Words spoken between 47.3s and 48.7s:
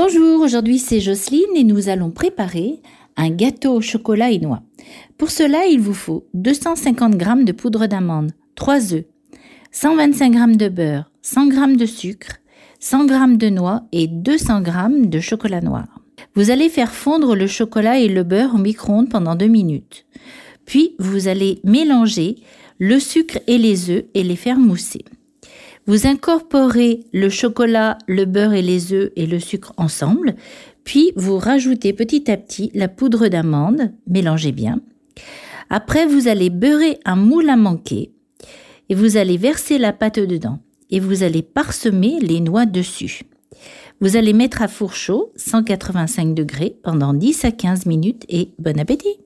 à 15 minutes et